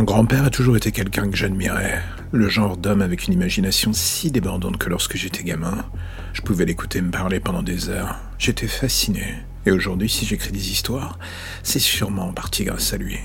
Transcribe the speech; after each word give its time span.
Mon 0.00 0.06
grand-père 0.06 0.46
a 0.46 0.50
toujours 0.50 0.78
été 0.78 0.92
quelqu'un 0.92 1.28
que 1.28 1.36
j'admirais, 1.36 2.00
le 2.32 2.48
genre 2.48 2.78
d'homme 2.78 3.02
avec 3.02 3.26
une 3.26 3.34
imagination 3.34 3.92
si 3.92 4.30
débordante 4.30 4.78
que 4.78 4.88
lorsque 4.88 5.18
j'étais 5.18 5.44
gamin, 5.44 5.84
je 6.32 6.40
pouvais 6.40 6.64
l'écouter 6.64 7.02
me 7.02 7.10
parler 7.10 7.38
pendant 7.38 7.62
des 7.62 7.90
heures. 7.90 8.18
J'étais 8.38 8.66
fasciné. 8.66 9.34
Et 9.66 9.70
aujourd'hui, 9.70 10.08
si 10.08 10.24
j'écris 10.24 10.52
des 10.52 10.70
histoires, 10.70 11.18
c'est 11.62 11.80
sûrement 11.80 12.28
en 12.28 12.32
partie 12.32 12.64
grâce 12.64 12.94
à 12.94 12.96
lui. 12.96 13.18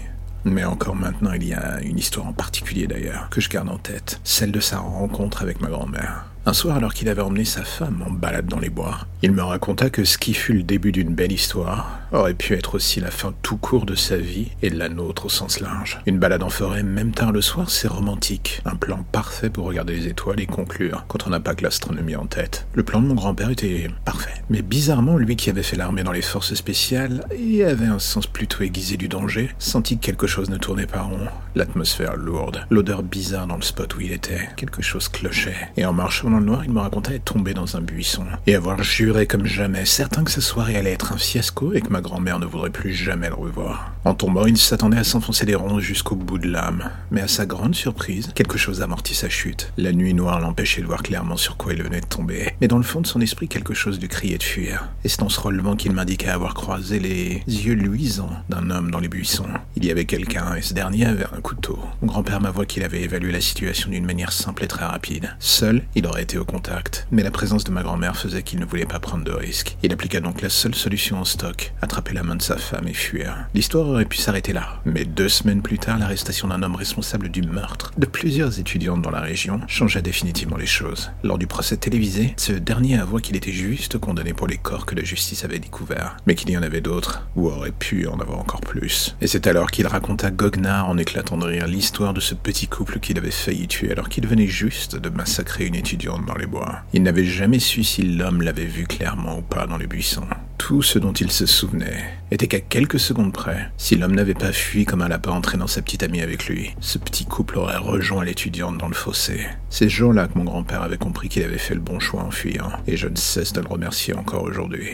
Mais 0.44 0.66
encore 0.66 0.98
maintenant, 0.98 1.32
il 1.32 1.48
y 1.48 1.54
a 1.54 1.80
une 1.80 1.98
histoire 1.98 2.28
en 2.28 2.34
particulier 2.34 2.88
d'ailleurs, 2.88 3.30
que 3.30 3.40
je 3.40 3.48
garde 3.48 3.70
en 3.70 3.78
tête, 3.78 4.20
celle 4.26 4.52
de 4.52 4.60
sa 4.60 4.80
rencontre 4.80 5.44
avec 5.44 5.62
ma 5.62 5.70
grand-mère. 5.70 6.26
Un 6.48 6.54
soir, 6.54 6.78
alors 6.78 6.94
qu'il 6.94 7.10
avait 7.10 7.24
emmené 7.24 7.44
sa 7.44 7.64
femme 7.64 8.04
en 8.08 8.12
balade 8.12 8.46
dans 8.46 8.60
les 8.60 8.70
bois, 8.70 9.00
il 9.24 9.32
me 9.32 9.42
raconta 9.42 9.90
que 9.90 10.06
ce 10.06 10.20
qui 10.20 10.36
fut 10.36 10.54
le 10.54 10.62
début 10.62 10.92
d'une 10.92 11.16
belle 11.16 11.32
histoire 11.32 12.02
aurait 12.12 12.36
pu 12.36 12.54
être 12.54 12.76
aussi 12.76 13.00
la 13.00 13.10
fin 13.10 13.34
tout 13.42 13.58
court 13.58 13.88
de 13.88 13.96
sa 13.96 14.18
vie 14.18 14.52
et 14.62 14.70
de 14.70 14.78
la 14.78 14.88
nôtre 14.88 15.26
au 15.26 15.30
sens 15.30 15.60
large. 15.60 16.00
Une 16.06 16.20
balade 16.20 16.44
en 16.44 16.50
forêt, 16.50 16.84
même 16.84 17.14
tard 17.14 17.32
le 17.32 17.42
soir, 17.42 17.72
c'est 17.72 17.88
romantique. 17.88 18.62
Un 18.64 18.76
plan 18.76 19.04
parfait 19.12 19.50
pour 19.50 19.66
regarder 19.66 19.96
les 19.96 20.08
étoiles 20.08 20.40
et 20.40 20.46
conclure 20.46 21.06
quand 21.08 21.26
on 21.26 21.32
n'a 21.32 21.40
pas 21.40 21.56
que 21.56 21.64
l'astronomie 21.64 22.16
en 22.16 22.28
tête. 22.28 22.68
Le 22.76 22.84
plan 22.84 23.02
de 23.02 23.08
mon 23.08 23.16
grand-père 23.16 23.50
était 23.50 23.90
parfait. 24.06 24.44
Mais 24.52 24.62
bizarrement, 24.62 25.18
lui 25.18 25.36
qui 25.36 25.50
avait 25.50 25.64
fait 25.64 25.78
l'armée 25.78 26.04
dans 26.04 26.12
les 26.12 26.22
forces 26.22 26.54
spéciales 26.54 27.26
et 27.36 27.66
avait 27.66 27.88
un 27.88 27.98
sens 27.98 28.28
plutôt 28.28 28.64
aiguisé 28.64 28.98
du 28.98 29.08
danger, 29.08 29.50
sentit 29.58 29.98
que 29.98 30.06
quelque 30.06 30.28
chose 30.28 30.52
ne 30.52 30.58
tournait 30.58 30.86
pas 30.86 31.02
rond. 31.02 31.28
L'atmosphère 31.56 32.16
lourde, 32.16 32.68
l'odeur 32.70 33.02
bizarre 33.02 33.48
dans 33.48 33.56
le 33.56 33.64
spot 33.64 33.96
où 33.96 34.02
il 34.02 34.12
était, 34.12 34.50
quelque 34.56 34.84
chose 34.84 35.10
clochait. 35.10 35.70
Et 35.78 35.86
en 35.86 35.94
marchant 35.94 36.35
dans 36.36 36.42
le 36.42 36.48
noir, 36.48 36.66
il 36.66 36.72
me 36.74 36.82
racontait 36.82 37.16
être 37.16 37.24
tombé 37.24 37.54
dans 37.54 37.78
un 37.78 37.82
buisson 37.82 38.26
et 38.46 38.56
avoir 38.56 38.84
juré 38.84 39.26
comme 39.26 39.46
jamais, 39.46 39.86
certain 39.86 40.26
que 40.26 40.32
sa 40.32 40.42
soirée 40.42 40.76
allait 40.76 40.92
être 40.92 41.14
un 41.14 41.18
fiasco 41.18 41.72
et 41.72 41.80
que 41.80 41.88
ma 41.88 42.02
grand-mère 42.02 42.40
ne 42.40 42.46
voudrait 42.46 42.72
plus 42.72 42.94
jamais 42.94 43.30
le 43.30 43.36
revoir. 43.36 43.94
En 44.04 44.16
tombant, 44.16 44.46
il 44.46 44.58
s'attendait 44.58 44.98
à 44.98 45.06
s'enfoncer 45.06 45.46
des 45.46 45.56
ronds 45.56 45.80
jusqu'au 45.80 46.18
bout 46.18 46.38
de 46.38 46.50
l'âme, 46.50 46.92
mais 47.10 47.22
à 47.22 47.30
sa 47.30 47.46
grande 47.46 47.74
surprise, 47.74 48.34
quelque 48.36 48.58
chose 48.58 48.82
amortit 48.82 49.16
sa 49.16 49.30
chute. 49.30 49.72
La 49.78 49.94
nuit 49.94 50.14
noire 50.14 50.42
l'empêchait 50.42 50.82
de 50.82 50.88
voir 50.88 51.04
clairement 51.04 51.38
sur 51.38 51.56
quoi 51.56 51.72
il 51.72 51.82
venait 51.82 52.02
de 52.02 52.06
tomber, 52.06 52.54
mais 52.60 52.68
dans 52.68 52.78
le 52.78 52.84
fond 52.84 53.00
de 53.00 53.08
son 53.08 53.22
esprit, 53.22 53.48
quelque 53.48 53.74
chose 53.74 54.02
lui 54.02 54.10
criait 54.10 54.38
de 54.38 54.44
fuir. 54.44 54.90
Et 55.06 55.08
c'est 55.08 55.24
en 55.24 55.30
se 55.30 55.40
relevant 55.40 55.78
qu'il 55.78 55.94
m'indiqua 55.94 56.34
avoir 56.34 56.54
croisé 56.54 57.00
les 57.00 57.44
yeux 57.48 57.76
luisants 57.76 58.44
d'un 58.50 58.72
homme 58.72 58.92
dans 58.92 59.00
les 59.00 59.08
buissons. 59.08 59.48
Il 59.78 59.86
y 59.86 59.92
avait 59.92 60.04
quelqu'un 60.04 60.56
et 60.56 60.62
ce 60.62 60.74
dernier 60.74 61.06
avait 61.06 61.28
un 61.34 61.40
couteau. 61.42 61.80
Mon 62.02 62.08
grand-père 62.08 62.42
m'avoua 62.42 62.66
qu'il 62.66 62.84
avait 62.84 63.04
évalué 63.04 63.32
la 63.32 63.40
situation 63.40 63.90
d'une 63.90 64.06
manière 64.06 64.34
simple 64.34 64.66
et 64.66 64.68
très 64.68 64.86
rapide. 64.86 65.34
Seul, 65.40 65.82
il 65.96 66.06
aurait 66.06 66.25
au 66.34 66.46
contact, 66.46 67.08
mais 67.12 67.22
la 67.22 67.30
présence 67.30 67.64
de 67.64 67.72
ma 67.72 67.84
grand-mère 67.84 68.18
faisait 68.18 68.42
qu'il 68.42 68.60
ne 68.60 68.66
voulait 68.66 68.86
pas 68.86 69.00
prendre 69.00 69.24
de 69.24 69.32
risques. 69.32 69.78
Il 69.84 69.94
appliqua 69.94 70.20
donc 70.20 70.42
la 70.42 70.50
seule 70.50 70.74
solution 70.74 71.20
en 71.20 71.26
stock, 71.26 71.74
attraper 71.82 72.14
la 72.14 72.24
main 72.24 72.36
de 72.36 72.42
sa 72.42 72.58
femme 72.58 72.88
et 72.88 72.94
fuir. 72.94 73.48
L'histoire 73.54 73.88
aurait 73.88 74.06
pu 74.06 74.18
s'arrêter 74.18 74.52
là, 74.52 74.82
mais 74.86 75.06
deux 75.06 75.30
semaines 75.30 75.62
plus 75.62 75.78
tard, 75.78 76.00
l'arrestation 76.00 76.48
d'un 76.48 76.64
homme 76.64 76.76
responsable 76.76 77.30
du 77.30 77.44
meurtre 77.44 77.92
de 77.98 78.06
plusieurs 78.08 78.60
étudiantes 78.60 79.04
dans 79.04 79.12
la 79.12 79.22
région 79.22 79.62
changea 79.68 80.02
définitivement 80.02 80.58
les 80.58 80.66
choses. 80.66 81.12
Lors 81.24 81.38
du 81.38 81.48
procès 81.48 81.78
télévisé, 81.78 82.34
ce 82.38 82.54
dernier 82.54 83.00
avoua 83.00 83.22
qu'il 83.22 83.36
était 83.36 83.52
juste 83.52 83.98
condamné 84.00 84.34
pour 84.34 84.48
les 84.48 84.58
corps 84.58 84.86
que 84.86 84.96
la 84.96 85.04
justice 85.04 85.46
avait 85.46 85.60
découverts, 85.60 86.18
mais 86.26 86.36
qu'il 86.36 86.50
y 86.50 86.58
en 86.58 86.64
avait 86.64 86.82
d'autres, 86.82 87.28
ou 87.36 87.48
aurait 87.50 87.72
pu 87.72 88.08
en 88.08 88.20
avoir 88.20 88.40
encore 88.40 88.62
plus. 88.62 89.16
Et 89.22 89.28
c'est 89.28 89.48
alors 89.48 89.70
qu'il 89.70 89.88
raconta 89.88 90.32
goguenard 90.32 90.90
en 90.90 90.98
éclatant 90.98 91.38
de 91.38 91.46
rire 91.46 91.68
l'histoire 91.68 92.14
de 92.14 92.20
ce 92.20 92.34
petit 92.34 92.68
couple 92.68 93.00
qu'il 93.00 93.18
avait 93.18 93.32
failli 93.32 93.68
tuer 93.68 93.92
alors 93.92 94.10
qu'il 94.10 94.28
venait 94.28 94.48
juste 94.48 94.96
de 94.96 95.10
massacrer 95.10 95.66
une 95.66 95.76
étudiante 95.76 96.15
dans 96.24 96.36
les 96.36 96.46
bois. 96.46 96.80
Il 96.94 97.04
n'avait 97.04 97.26
jamais 97.26 97.60
su 97.60 97.84
si 97.84 98.04
l'homme 98.04 98.42
l'avait 98.42 98.66
vu 98.66 98.86
clairement 98.86 99.40
ou 99.40 99.42
pas 99.42 99.68
dans 99.68 99.78
les 99.78 99.88
buissons. 99.88 100.28
Tout 100.58 100.82
ce 100.82 101.00
dont 101.00 101.14
il 101.14 101.32
se 101.32 101.46
souvenait 101.46 102.04
était 102.32 102.48
qu'à 102.48 102.60
quelques 102.60 103.00
secondes 103.00 103.34
près, 103.34 103.72
si 103.78 103.96
l'homme 103.96 104.16
n'avait 104.16 104.34
pas 104.34 104.52
fui 104.52 104.86
comme 104.86 105.02
un 105.02 105.08
lapin 105.08 105.32
entraînant 105.32 105.68
sa 105.68 105.82
petite 105.82 106.04
amie 106.04 106.22
avec 106.22 106.48
lui, 106.48 106.76
ce 106.80 106.98
petit 106.98 107.26
couple 107.26 107.58
aurait 107.58 107.78
rejoint 107.78 108.24
l'étudiante 108.24 108.78
dans 108.78 108.88
le 108.88 108.94
fossé. 108.94 109.46
C'est 109.70 109.90
ce 109.90 109.96
jour-là 109.96 110.28
que 110.28 110.38
mon 110.38 110.46
grand-père 110.46 110.82
avait 110.82 110.98
compris 110.98 111.30
qu'il 111.30 111.44
avait 111.44 111.58
fait 111.58 111.76
le 111.76 111.82
bon 111.82 112.00
choix 112.00 112.24
en 112.24 112.32
fuyant, 112.32 112.72
et 112.88 112.98
je 112.98 113.08
ne 113.08 113.16
cesse 113.16 113.54
de 113.54 113.62
le 113.62 113.68
remercier 113.68 114.16
encore 114.16 114.44
aujourd'hui. 114.44 114.92